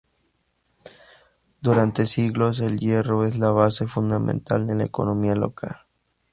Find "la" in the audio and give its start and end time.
3.37-3.51, 4.73-4.85